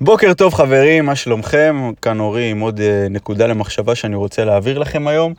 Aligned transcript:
בוקר 0.00 0.34
טוב 0.34 0.54
חברים, 0.54 1.06
מה 1.06 1.16
שלומכם? 1.16 1.90
כאן 2.02 2.20
אורי 2.20 2.50
עם 2.50 2.60
עוד 2.60 2.80
אה, 2.80 3.06
נקודה 3.10 3.46
למחשבה 3.46 3.94
שאני 3.94 4.16
רוצה 4.16 4.44
להעביר 4.44 4.78
לכם 4.78 5.08
היום. 5.08 5.34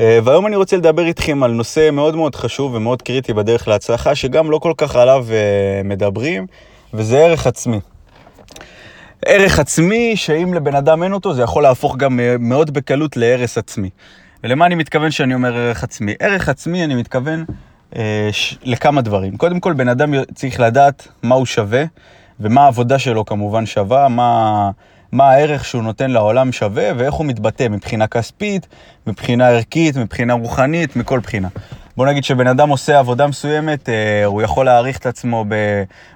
אה, 0.00 0.18
והיום 0.24 0.46
אני 0.46 0.56
רוצה 0.56 0.76
לדבר 0.76 1.06
איתכם 1.06 1.42
על 1.42 1.50
נושא 1.50 1.90
מאוד 1.90 2.16
מאוד 2.16 2.34
חשוב 2.34 2.74
ומאוד 2.74 3.02
קריטי 3.02 3.32
בדרך 3.32 3.68
להצלחה, 3.68 4.14
שגם 4.14 4.50
לא 4.50 4.58
כל 4.58 4.72
כך 4.76 4.96
עליו 4.96 5.26
אה, 5.30 5.80
מדברים, 5.84 6.46
וזה 6.94 7.18
ערך 7.18 7.46
עצמי. 7.46 7.80
ערך 9.26 9.58
עצמי, 9.58 10.16
שאם 10.16 10.54
לבן 10.54 10.74
אדם 10.74 11.02
אין 11.02 11.12
אותו, 11.12 11.34
זה 11.34 11.42
יכול 11.42 11.62
להפוך 11.62 11.96
גם 11.96 12.20
מאוד 12.38 12.70
בקלות 12.70 13.16
להרס 13.16 13.58
עצמי. 13.58 13.90
ולמה 14.44 14.66
אני 14.66 14.74
מתכוון 14.74 15.10
שאני 15.10 15.34
אומר 15.34 15.56
ערך 15.56 15.84
עצמי? 15.84 16.14
ערך 16.20 16.48
עצמי, 16.48 16.84
אני 16.84 16.94
מתכוון 16.94 17.44
אה, 17.96 18.28
ש... 18.32 18.58
לכמה 18.62 19.00
דברים. 19.00 19.36
קודם 19.36 19.60
כל, 19.60 19.72
בן 19.72 19.88
אדם 19.88 20.12
צריך 20.34 20.60
לדעת 20.60 21.08
מה 21.22 21.34
הוא 21.34 21.46
שווה. 21.46 21.84
ומה 22.40 22.64
העבודה 22.64 22.98
שלו 22.98 23.24
כמובן 23.24 23.66
שווה, 23.66 24.08
מה, 24.08 24.70
מה 25.12 25.30
הערך 25.30 25.64
שהוא 25.64 25.82
נותן 25.82 26.10
לעולם 26.10 26.52
שווה 26.52 26.90
ואיך 26.96 27.14
הוא 27.14 27.26
מתבטא 27.26 27.68
מבחינה 27.68 28.06
כספית, 28.06 28.66
מבחינה 29.06 29.48
ערכית, 29.48 29.96
מבחינה 29.96 30.34
רוחנית, 30.34 30.96
מכל 30.96 31.18
בחינה. 31.18 31.48
בוא 31.96 32.06
נגיד 32.06 32.24
שבן 32.24 32.46
אדם 32.46 32.68
עושה 32.68 32.98
עבודה 32.98 33.26
מסוימת, 33.26 33.88
אה, 33.88 34.24
הוא 34.24 34.42
יכול 34.42 34.66
להעריך 34.66 34.98
את 34.98 35.06
עצמו 35.06 35.44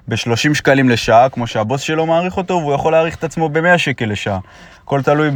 ב-30 0.09 0.53
שקלים 0.53 0.89
לשעה, 0.89 1.29
כמו 1.29 1.47
שהבוס 1.47 1.81
שלו 1.81 2.05
מעריך 2.05 2.37
אותו, 2.37 2.53
והוא 2.53 2.73
יכול 2.73 2.91
להעריך 2.91 3.15
את 3.15 3.23
עצמו 3.23 3.49
ב-100 3.49 3.77
שקל 3.77 4.05
לשעה. 4.05 4.39
הכל 4.83 5.01
תלוי 5.01 5.29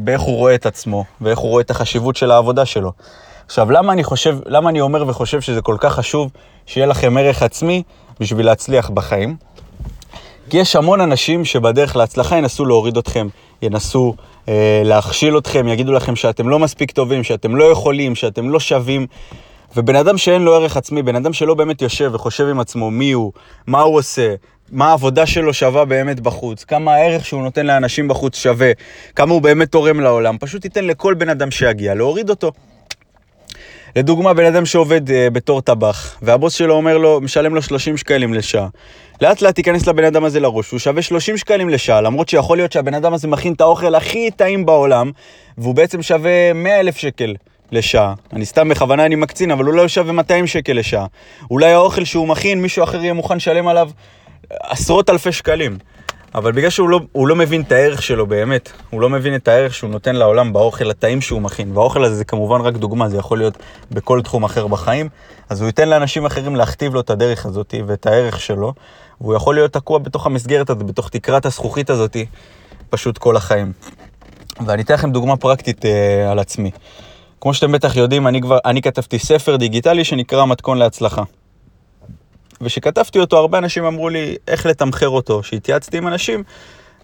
באיך 0.00 0.20
הוא 0.20 0.36
רואה 0.36 0.54
את 0.54 0.66
עצמו, 0.66 1.04
ואיך 1.20 1.38
הוא 1.38 1.50
רואה 1.50 1.62
את 1.62 1.70
החשיבות 1.70 2.16
של 2.16 2.30
העבודה 2.30 2.66
שלו. 2.66 2.92
עכשיו, 3.46 3.70
למה 3.70 3.92
אני 3.92 4.04
חושב, 4.04 4.38
למה 4.46 4.70
אני 4.70 4.80
אומר 4.80 5.08
וחושב 5.08 5.40
שזה 5.40 5.62
כל 5.62 5.76
כך 5.78 5.94
חשוב 5.94 6.30
שיהיה 6.66 6.86
לכם 6.86 7.16
ערך 7.16 7.42
עצמי 7.42 7.82
בשביל 8.20 8.46
להצליח 8.46 8.90
בחיים? 8.90 9.36
כי 10.50 10.56
יש 10.56 10.76
המון 10.76 11.00
אנשים 11.00 11.44
שבדרך 11.44 11.96
להצלחה 11.96 12.36
ינסו 12.36 12.64
להוריד 12.64 12.96
אתכם, 12.96 13.28
ינסו 13.62 14.14
אה, 14.48 14.82
להכשיל 14.84 15.38
אתכם, 15.38 15.68
יגידו 15.68 15.92
לכם 15.92 16.16
שאתם 16.16 16.48
לא 16.48 16.58
מספיק 16.58 16.90
טובים, 16.90 17.24
שאתם 17.24 17.56
לא 17.56 17.64
יכולים, 17.64 18.14
שאתם 18.14 18.50
לא 18.50 18.60
שווים. 18.60 19.06
ובן 19.76 19.96
אדם 19.96 20.18
שאין 20.18 20.42
לו 20.42 20.54
ערך 20.54 20.76
עצמי, 20.76 21.02
בן 21.02 21.16
אדם 21.16 21.32
שלא 21.32 21.54
באמת 21.54 21.82
יושב 21.82 22.10
וחושב 22.14 22.48
עם 22.48 22.60
עצמו 22.60 22.90
מי 22.90 23.12
הוא, 23.12 23.32
מה 23.66 23.80
הוא 23.80 23.96
עושה, 23.96 24.34
מה 24.72 24.88
העבודה 24.88 25.26
שלו 25.26 25.54
שווה 25.54 25.84
באמת 25.84 26.20
בחוץ, 26.20 26.64
כמה 26.64 26.94
הערך 26.94 27.26
שהוא 27.26 27.42
נותן 27.42 27.66
לאנשים 27.66 28.08
בחוץ 28.08 28.36
שווה, 28.36 28.72
כמה 29.16 29.32
הוא 29.32 29.42
באמת 29.42 29.72
תורם 29.72 30.00
לעולם, 30.00 30.36
פשוט 30.40 30.64
ייתן 30.64 30.84
לכל 30.84 31.14
בן 31.14 31.28
אדם 31.28 31.50
שיגיע 31.50 31.94
להוריד 31.94 32.30
אותו. 32.30 32.52
לדוגמה, 33.96 34.34
בן 34.34 34.44
אדם 34.44 34.66
שעובד 34.66 35.08
uh, 35.08 35.12
בתור 35.32 35.60
טבח, 35.60 36.16
והבוס 36.22 36.54
שלו 36.54 36.74
אומר 36.74 36.98
לו, 36.98 37.20
משלם 37.20 37.54
לו 37.54 37.62
30 37.62 37.96
שקלים 37.96 38.34
לשעה. 38.34 38.68
לאט 39.20 39.42
לאט 39.42 39.54
תיכנס 39.54 39.86
לבן 39.86 40.04
אדם 40.04 40.24
הזה 40.24 40.40
לראש, 40.40 40.70
הוא 40.70 40.78
שווה 40.78 41.02
30 41.02 41.36
שקלים 41.36 41.68
לשעה, 41.68 42.00
למרות 42.00 42.28
שיכול 42.28 42.56
להיות 42.56 42.72
שהבן 42.72 42.94
אדם 42.94 43.14
הזה 43.14 43.28
מכין 43.28 43.52
את 43.52 43.60
האוכל 43.60 43.94
הכי 43.94 44.30
טעים 44.30 44.66
בעולם, 44.66 45.10
והוא 45.58 45.74
בעצם 45.74 46.02
שווה 46.02 46.52
100 46.52 46.80
אלף 46.80 46.96
שקל 46.96 47.34
לשעה. 47.72 48.14
אני 48.32 48.44
סתם 48.44 48.68
בכוונה 48.68 49.06
אני 49.06 49.14
מקצין, 49.14 49.50
אבל 49.50 49.64
הוא 49.64 49.74
לא 49.74 49.88
שווה 49.88 50.12
200 50.12 50.46
שקל 50.46 50.72
לשעה. 50.72 51.06
אולי 51.50 51.72
האוכל 51.72 52.04
שהוא 52.04 52.28
מכין, 52.28 52.62
מישהו 52.62 52.84
אחר 52.84 53.02
יהיה 53.02 53.12
מוכן 53.12 53.36
לשלם 53.36 53.68
עליו 53.68 53.90
עשרות 54.50 55.10
אלפי 55.10 55.32
שקלים. 55.32 55.78
אבל 56.34 56.52
בגלל 56.52 56.70
שהוא 56.70 56.88
לא, 56.88 57.00
לא 57.14 57.36
מבין 57.36 57.62
את 57.62 57.72
הערך 57.72 58.02
שלו 58.02 58.26
באמת, 58.26 58.72
הוא 58.90 59.00
לא 59.00 59.10
מבין 59.10 59.34
את 59.34 59.48
הערך 59.48 59.74
שהוא 59.74 59.90
נותן 59.90 60.16
לעולם 60.16 60.52
באוכל 60.52 60.90
הטעים 60.90 61.20
שהוא 61.20 61.42
מכין, 61.42 61.76
והאוכל 61.76 62.04
הזה 62.04 62.14
זה 62.14 62.24
כמובן 62.24 62.60
רק 62.60 62.74
דוגמה, 62.74 63.08
זה 63.08 63.16
יכול 63.16 63.38
להיות 63.38 63.56
בכל 63.90 64.22
תחום 64.22 64.44
אחר 64.44 64.66
בחיים, 64.66 65.08
אז 65.48 65.60
הוא 65.60 65.66
ייתן 65.66 65.88
לאנשים 65.88 66.26
אחרים 66.26 66.56
להכתיב 66.56 66.94
לו 66.94 67.00
את 67.00 67.10
הדרך 67.10 67.46
הזאת 67.46 67.74
ואת 67.86 68.06
הערך 68.06 68.40
שלו, 68.40 68.72
והוא 69.20 69.34
יכול 69.34 69.54
להיות 69.54 69.72
תקוע 69.72 69.98
בתוך 69.98 70.26
המסגרת 70.26 70.70
הזאת, 70.70 70.82
בתוך 70.82 71.08
תקרת 71.08 71.46
הזכוכית 71.46 71.90
הזאת, 71.90 72.16
פשוט 72.90 73.18
כל 73.18 73.36
החיים. 73.36 73.72
ואני 74.66 74.82
אתן 74.82 74.94
לכם 74.94 75.12
דוגמה 75.12 75.36
פרקטית 75.36 75.84
אה, 75.84 76.30
על 76.30 76.38
עצמי. 76.38 76.70
כמו 77.40 77.54
שאתם 77.54 77.72
בטח 77.72 77.96
יודעים, 77.96 78.26
אני 78.26 78.40
כבר, 78.40 78.58
אני 78.64 78.82
כתבתי 78.82 79.18
ספר 79.18 79.56
דיגיטלי 79.56 80.04
שנקרא 80.04 80.46
מתכון 80.46 80.78
להצלחה. 80.78 81.22
וכשכתבתי 82.60 83.18
אותו, 83.18 83.36
הרבה 83.36 83.58
אנשים 83.58 83.84
אמרו 83.84 84.08
לי 84.08 84.36
איך 84.48 84.66
לתמחר 84.66 85.08
אותו. 85.08 85.40
כשהתייעצתי 85.42 85.98
עם 85.98 86.08
אנשים, 86.08 86.42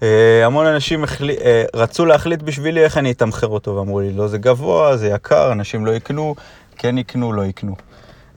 אה, 0.03 0.47
המון 0.47 0.67
אנשים 0.67 1.05
החל... 1.05 1.31
אה, 1.31 1.65
רצו 1.75 2.07
להחליט 2.07 2.43
בשבילי 2.43 2.85
איך 2.85 2.99
אני 2.99 3.11
אתמחר 3.11 3.47
אותו, 3.47 3.77
ואמרו 3.77 4.01
לי, 4.01 4.13
לא, 4.13 4.29
זה 4.29 4.39
גבוה, 4.39 4.97
זה 4.97 5.09
יקר, 5.09 5.53
אנשים 5.53 5.87
לא 5.87 5.91
יקנו, 5.91 6.35
כן 6.77 6.99
יקנו, 6.99 7.33
לא 7.33 7.43
יקנו. 7.43 7.77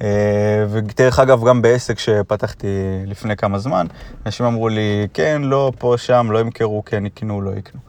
אה, 0.01 0.65
ודרך 0.69 1.19
אגב, 1.19 1.47
גם 1.47 1.61
בעסק 1.61 1.99
שפתחתי 1.99 2.67
לפני 3.05 3.35
כמה 3.35 3.59
זמן, 3.59 3.87
אנשים 4.25 4.45
אמרו 4.45 4.69
לי, 4.69 5.07
כן, 5.13 5.41
לא, 5.41 5.71
פה, 5.79 5.95
שם, 5.97 6.27
לא 6.31 6.39
ימכרו, 6.39 6.83
כן 6.85 7.05
יקנו, 7.05 7.41
לא 7.41 7.51
יקנו. 7.51 7.79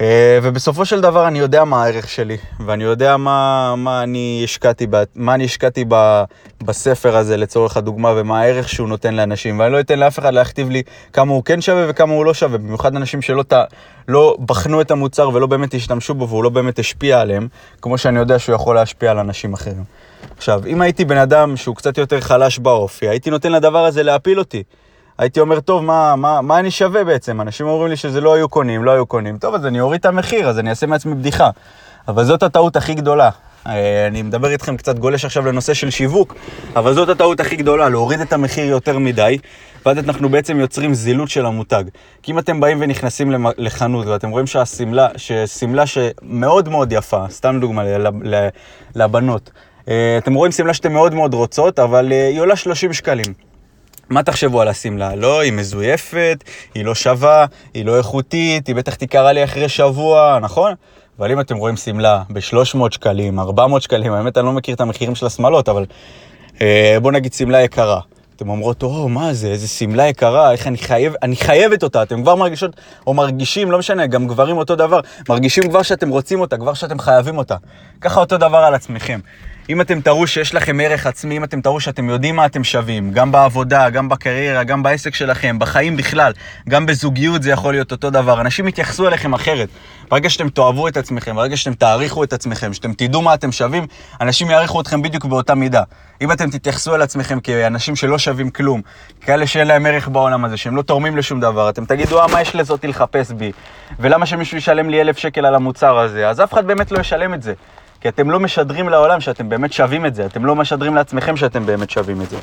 אה, 0.00 0.38
ובסופו 0.42 0.84
של 0.84 1.00
דבר 1.00 1.28
אני 1.28 1.38
יודע 1.38 1.64
מה 1.64 1.84
הערך 1.84 2.08
שלי, 2.08 2.36
ואני 2.66 2.84
יודע 2.84 3.16
מה, 3.16 3.74
מה 3.76 4.02
אני 4.02 4.40
השקעתי, 4.44 4.86
מה 5.14 5.34
אני 5.34 5.44
השקעתי 5.44 5.84
ב, 5.88 6.24
בספר 6.62 7.16
הזה 7.16 7.36
לצורך 7.36 7.76
הדוגמה, 7.76 8.12
ומה 8.16 8.40
הערך 8.40 8.68
שהוא 8.68 8.88
נותן 8.88 9.14
לאנשים, 9.14 9.58
ואני 9.58 9.72
לא 9.72 9.80
אתן 9.80 9.98
לאף 9.98 10.18
אחד 10.18 10.34
להכתיב 10.34 10.70
לי 10.70 10.82
כמה 11.12 11.32
הוא 11.32 11.44
כן 11.44 11.60
שווה 11.60 11.84
וכמה 11.88 12.12
הוא 12.14 12.24
לא 12.24 12.34
שווה, 12.34 12.58
במיוחד 12.58 12.96
אנשים 12.96 13.22
שלא 13.22 13.42
ת, 13.42 13.52
לא 14.08 14.36
בחנו 14.46 14.80
את 14.80 14.90
המוצר 14.90 15.28
ולא 15.34 15.46
באמת 15.46 15.74
השתמשו 15.74 16.14
בו 16.14 16.28
והוא 16.28 16.44
לא 16.44 16.50
באמת 16.50 16.78
השפיע 16.78 17.20
עליהם, 17.20 17.48
כמו 17.82 17.98
שאני 17.98 18.18
יודע 18.18 18.38
שהוא 18.38 18.54
יכול 18.54 18.74
להשפיע 18.74 19.10
על 19.10 19.18
אנשים 19.18 19.52
אחרים. 19.52 19.84
עכשיו, 20.36 20.62
אם 20.66 20.80
הייתי 20.80 21.04
בן 21.04 21.18
אדם 21.18 21.56
שהוא 21.56 21.76
קצת 21.76 21.98
יותר 21.98 22.20
חלש 22.20 22.58
באופי, 22.58 23.08
הייתי 23.08 23.30
נותן 23.30 23.52
לדבר 23.52 23.84
הזה 23.84 24.02
להפיל 24.02 24.38
אותי. 24.38 24.62
הייתי 25.18 25.40
אומר, 25.40 25.60
טוב, 25.60 25.84
מה, 25.84 26.16
מה, 26.16 26.40
מה 26.40 26.58
אני 26.58 26.70
שווה 26.70 27.04
בעצם? 27.04 27.40
אנשים 27.40 27.66
אומרים 27.66 27.90
לי 27.90 27.96
שזה 27.96 28.20
לא 28.20 28.34
היו 28.34 28.48
קונים, 28.48 28.84
לא 28.84 28.90
היו 28.90 29.06
קונים. 29.06 29.38
טוב, 29.38 29.54
אז 29.54 29.66
אני 29.66 29.80
אוריד 29.80 30.00
את 30.00 30.06
המחיר, 30.06 30.48
אז 30.48 30.58
אני 30.58 30.70
אעשה 30.70 30.86
מעצמי 30.86 31.14
בדיחה. 31.14 31.50
אבל 32.08 32.24
זאת 32.24 32.42
הטעות 32.42 32.76
הכי 32.76 32.94
גדולה. 32.94 33.30
אה, 33.66 34.06
אני 34.06 34.22
מדבר 34.22 34.50
איתכם 34.50 34.76
קצת 34.76 34.98
גולש 34.98 35.24
עכשיו 35.24 35.46
לנושא 35.46 35.74
של 35.74 35.90
שיווק, 35.90 36.34
אבל 36.76 36.94
זאת 36.94 37.08
הטעות 37.08 37.40
הכי 37.40 37.56
גדולה, 37.56 37.88
להוריד 37.88 38.20
את 38.20 38.32
המחיר 38.32 38.64
יותר 38.64 38.98
מדי, 38.98 39.38
ואז 39.86 39.98
אנחנו 39.98 40.28
בעצם 40.28 40.60
יוצרים 40.60 40.94
זילות 40.94 41.28
של 41.28 41.46
המותג. 41.46 41.84
כי 42.22 42.32
אם 42.32 42.38
אתם 42.38 42.60
באים 42.60 42.78
ונכנסים 42.80 43.32
לחנות 43.58 44.06
ואתם 44.06 44.30
רואים 44.30 44.46
שהשמלה, 44.46 45.08
ששמלה 45.16 45.86
שמאוד 45.86 46.68
מאוד 46.68 46.92
יפה, 46.92 47.24
סתם 47.30 47.58
דוגמה 47.60 47.82
לבנות, 48.94 49.50
אה, 49.88 50.18
אתם 50.18 50.34
רואים 50.34 50.52
שמלה 50.52 50.74
שאתם 50.74 50.92
מאוד 50.92 51.14
מאוד 51.14 51.34
רוצות, 51.34 51.78
אבל 51.78 52.12
אה, 52.12 52.28
היא 52.28 52.40
עולה 52.40 52.56
30 52.56 52.92
שקלים. 52.92 53.53
מה 54.10 54.22
תחשבו 54.22 54.60
על 54.60 54.68
השמלה? 54.68 55.14
לא, 55.14 55.40
היא 55.40 55.52
מזויפת, 55.52 56.44
היא 56.74 56.84
לא 56.84 56.94
שווה, 56.94 57.46
היא 57.74 57.84
לא 57.84 57.98
איכותית, 57.98 58.66
היא 58.66 58.76
בטח 58.76 58.94
תיקרה 58.94 59.32
לי 59.32 59.44
אחרי 59.44 59.68
שבוע, 59.68 60.38
נכון? 60.42 60.74
אבל 61.18 61.32
אם 61.32 61.40
אתם 61.40 61.56
רואים 61.56 61.76
שמלה 61.76 62.22
ב-300 62.30 62.78
שקלים, 62.90 63.40
400 63.40 63.82
שקלים, 63.82 64.12
האמת 64.12 64.38
אני 64.38 64.46
לא 64.46 64.52
מכיר 64.52 64.74
את 64.74 64.80
המחירים 64.80 65.14
של 65.14 65.26
השמלות, 65.26 65.68
אבל 65.68 65.84
אה, 66.60 66.96
בואו 67.02 67.12
נגיד 67.12 67.32
שמלה 67.32 67.62
יקרה. 67.62 68.00
אתם 68.36 68.48
אומרות, 68.48 68.82
או, 68.82 69.08
מה 69.08 69.32
זה, 69.32 69.48
איזה 69.48 69.68
שמלה 69.68 70.08
יקרה, 70.08 70.52
איך 70.52 70.66
אני 70.66 70.78
חייב, 70.78 71.14
אני 71.22 71.36
חייבת 71.36 71.82
אותה, 71.82 72.02
אתם 72.02 72.22
כבר 72.22 72.34
מרגישות, 72.34 72.76
או 73.06 73.14
מרגישים, 73.14 73.70
לא 73.70 73.78
משנה, 73.78 74.06
גם 74.06 74.26
גברים 74.26 74.56
אותו 74.56 74.76
דבר, 74.76 75.00
מרגישים 75.28 75.68
כבר 75.68 75.82
שאתם 75.82 76.08
רוצים 76.08 76.40
אותה, 76.40 76.56
כבר 76.56 76.74
שאתם 76.74 76.98
חייבים 76.98 77.38
אותה. 77.38 77.56
ככה 78.00 78.20
אותו 78.20 78.36
דבר 78.36 78.58
על 78.58 78.74
עצמכם. 78.74 79.20
אם 79.68 79.80
אתם 79.80 80.00
תראו 80.00 80.26
שיש 80.26 80.54
לכם 80.54 80.80
ערך 80.80 81.06
עצמי, 81.06 81.36
אם 81.36 81.44
אתם 81.44 81.60
תראו 81.60 81.80
שאתם 81.80 82.08
יודעים 82.08 82.36
מה 82.36 82.46
אתם 82.46 82.64
שווים, 82.64 83.10
גם 83.10 83.32
בעבודה, 83.32 83.90
גם 83.90 84.08
בקריירה, 84.08 84.64
גם 84.64 84.82
בעסק 84.82 85.14
שלכם, 85.14 85.58
בחיים 85.58 85.96
בכלל, 85.96 86.32
גם 86.68 86.86
בזוגיות 86.86 87.42
זה 87.42 87.50
יכול 87.50 87.74
להיות 87.74 87.92
אותו 87.92 88.10
דבר. 88.10 88.40
אנשים 88.40 88.68
יתייחסו 88.68 89.08
אליכם 89.08 89.34
אחרת. 89.34 89.68
ברגע 90.10 90.30
שאתם 90.30 90.48
תאהבו 90.48 90.88
את 90.88 90.96
עצמכם, 90.96 91.36
ברגע 91.36 91.56
שאתם 91.56 91.74
תעריכו 91.74 92.24
את 92.24 92.32
עצמכם, 92.32 92.72
שאתם 92.72 92.92
תדעו 92.92 93.22
מה 93.22 93.34
אתם 93.34 93.52
שווים, 93.52 93.86
אנשים 94.20 94.50
יעריכו 94.50 94.80
אתכם 94.80 95.02
בדיוק 95.02 95.24
באותה 95.24 95.54
מידה. 95.54 95.82
אם 96.20 96.32
אתם 96.32 96.50
תתייחסו 96.50 96.94
אל 96.94 97.02
עצמכם 97.02 97.40
כאנשים 97.40 97.96
שלא 97.96 98.18
שווים 98.18 98.50
כלום, 98.50 98.82
כאלה 99.20 99.46
שאין 99.46 99.68
להם 99.68 99.86
ערך 99.86 100.08
בעולם 100.08 100.44
הזה, 100.44 100.56
שהם 100.56 100.76
לא 100.76 100.82
תורמים 100.82 101.16
לשום 101.16 101.40
דבר, 101.40 101.68
אתם 101.68 101.84
תגידו, 101.84 102.20
אה, 102.20 102.26
מה 102.26 102.40
יש 102.40 102.56
לזאתי 102.56 102.86
לחפש 102.86 103.30
בי? 103.30 103.52
ולמה 104.00 104.26
שמישהו 104.26 104.58
ישלם 104.58 104.90
לי 104.90 105.00
אלף 105.00 105.18
שקל 105.18 105.46
על 105.46 105.54
המוצר 105.54 105.98
הזה? 105.98 106.28
אז 106.28 106.40
אף 106.40 106.52
אחד 106.52 106.66
באמת 106.66 106.92
לא 106.92 107.00
ישלם 107.00 107.34
את 107.34 107.42
זה. 107.42 107.52
כי 108.04 108.08
אתם 108.08 108.30
לא 108.30 108.40
משדרים 108.40 108.88
לעולם 108.88 109.20
שאתם 109.20 109.48
באמת 109.48 109.72
שווים 109.72 110.06
את 110.06 110.14
זה, 110.14 110.26
אתם 110.26 110.44
לא 110.44 110.56
משדרים 110.56 110.94
לעצמכם 110.94 111.36
שאתם 111.36 111.66
באמת 111.66 111.90
שווים 111.90 112.22
את 112.22 112.30
זה. 112.30 112.36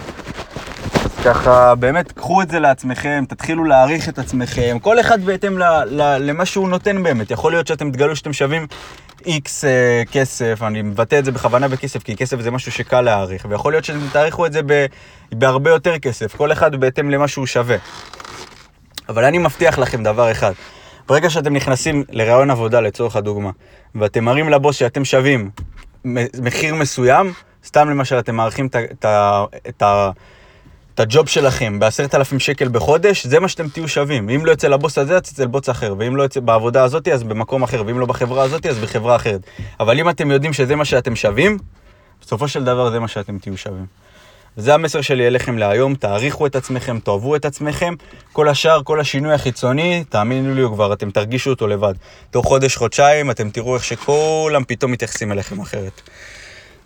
אז 1.06 1.16
ככה, 1.26 1.76
באמת, 1.76 2.12
קחו 2.12 2.42
את 2.42 2.50
זה 2.50 2.60
לעצמכם, 2.60 3.24
תתחילו 3.28 3.64
להעריך 3.64 4.10
את 4.10 4.20
עצמכם, 4.20 4.78
כל 4.82 5.00
אחד 5.00 5.22
בהתאם 5.22 5.58
ל, 5.58 5.64
ל, 5.86 6.18
למה 6.20 6.46
שהוא 6.46 6.70
נותן 6.70 7.04
באמת. 7.04 7.32
יכול 7.32 7.52
להיות 7.52 7.68
שאתם 7.68 7.92
תגלו 7.92 8.16
שאתם 8.16 8.34
שווים 8.34 8.68
איקס 9.26 9.64
uh, 9.64 9.68
כסף, 10.12 10.60
אני 10.64 10.82
מבטא 10.82 11.20
את 11.20 11.26
זה 11.26 11.32
בכוונה 11.32 11.68
בכסף, 11.68 12.04
כי 12.04 12.16
כסף 12.16 12.42
זה 12.42 12.52
משהו 12.52 12.72
שקל 12.72 13.02
להעריך, 13.02 13.46
ויכול 13.50 13.74
להיות 13.74 13.86
שאתם 13.86 14.00
תעריכו 14.12 14.46
את 14.46 14.54
זה 14.54 14.62
ב, 14.66 14.86
בהרבה 15.32 15.70
יותר 15.70 16.00
כסף, 16.00 16.36
כל 16.36 16.52
אחד 16.52 16.76
בהתאם 16.76 17.10
למה 17.10 17.28
שהוא 17.28 17.46
שווה. 17.46 17.78
אבל 19.10 19.26
אני 19.26 19.38
מבטיח 19.38 19.80
לכם 19.80 20.04
דבר 20.04 20.32
אחד, 20.32 20.54
ברגע 21.12 21.30
שאתם 21.30 21.54
נכנסים 21.54 22.04
לרעיון 22.10 22.50
עבודה, 22.50 22.82
לצורך 22.82 23.16
הדוגמה, 23.16 23.50
ואתם 23.96 24.24
מראים 24.24 24.50
לבוס 24.50 24.76
שאתם 24.76 25.06
שווים 25.06 25.50
מחיר 26.42 26.76
מסוים, 26.76 27.34
סתם 27.66 27.90
למשל 27.90 28.20
אתם 28.20 28.36
מעריכים 28.36 28.68
את, 28.68 28.76
את, 29.66 29.84
את 30.90 31.00
הג'וב 31.00 31.28
שלכם 31.28 31.80
בעשרת 31.80 32.16
אלפים 32.16 32.40
שקל 32.40 32.68
בחודש, 32.68 33.28
זה 33.28 33.40
מה 33.40 33.48
שאתם 33.48 33.70
תהיו 33.70 33.88
שווים. 33.88 34.30
אם 34.30 34.46
לא 34.46 34.52
יוצא 34.52 34.68
לבוס 34.68 34.98
הזה, 34.98 35.14
אז 35.16 35.20
אצל 35.20 35.48
בוס 35.48 35.70
אחר, 35.70 35.96
ואם 35.98 36.16
לא 36.16 36.24
יוצא 36.24 36.40
בעבודה 36.40 36.84
הזאת, 36.84 37.08
אז 37.08 37.24
במקום 37.24 37.64
אחר, 37.64 37.84
ואם 37.86 38.00
לא 38.00 38.06
בחברה 38.06 38.44
הזאת, 38.44 38.66
אז 38.66 38.80
בחברה 38.80 39.16
אחרת. 39.16 39.42
אבל 39.80 40.00
אם 40.00 40.10
אתם 40.10 40.32
יודעים 40.32 40.54
שזה 40.54 40.76
מה 40.76 40.86
שאתם 40.86 41.16
שווים, 41.16 41.58
בסופו 42.22 42.48
של 42.48 42.64
דבר 42.64 42.92
זה 42.92 43.00
מה 43.00 43.08
שאתם 43.08 43.38
תהיו 43.38 43.58
שווים. 43.58 43.86
זה 44.58 44.74
המסר 44.74 45.02
שלי 45.02 45.28
אליכם 45.28 45.58
להיום, 45.58 45.96
תעריכו 45.96 46.46
את 46.46 46.56
עצמכם, 46.56 47.00
תאהבו 47.00 47.36
את 47.36 47.46
עצמכם. 47.46 47.94
כל 48.34 48.50
השאר, 48.50 48.84
כל 48.84 49.00
השינוי 49.00 49.34
החיצוני, 49.34 50.04
תאמינו 50.10 50.56
לי, 50.56 50.64
כבר 50.74 50.94
אתם 50.94 51.12
תרגישו 51.12 51.50
אותו 51.50 51.68
לבד. 51.68 51.94
תוך 52.32 52.46
חודש, 52.46 52.76
חודשיים, 52.76 53.32
אתם 53.32 53.50
תראו 53.50 53.76
איך 53.76 53.84
שכולם 53.84 54.64
פתאום 54.68 54.92
מתייחסים 54.92 55.32
אליכם 55.32 55.60
אחרת. 55.60 56.02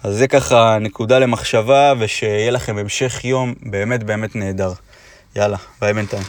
אז 0.03 0.17
זה 0.17 0.27
ככה 0.27 0.77
נקודה 0.81 1.19
למחשבה, 1.19 1.93
ושיהיה 1.99 2.51
לכם 2.51 2.77
המשך 2.77 3.25
יום 3.25 3.53
באמת 3.61 4.03
באמת 4.03 4.35
נהדר. 4.35 4.71
יאללה, 5.35 5.57
ביי 5.81 5.93
בינתיים. 5.93 6.23